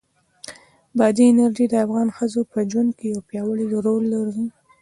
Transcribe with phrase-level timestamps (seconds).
[0.97, 4.45] بادي انرژي د افغان ښځو په ژوند کې یو پیاوړی رول لري.